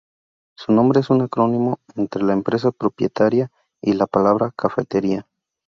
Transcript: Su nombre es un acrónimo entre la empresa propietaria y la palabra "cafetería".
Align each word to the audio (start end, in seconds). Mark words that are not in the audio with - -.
Su 0.57 0.71
nombre 0.73 1.01
es 1.01 1.11
un 1.11 1.21
acrónimo 1.21 1.77
entre 1.95 2.23
la 2.23 2.33
empresa 2.33 2.71
propietaria 2.71 3.51
y 3.83 3.93
la 3.93 4.07
palabra 4.07 4.51
"cafetería". 4.57 5.27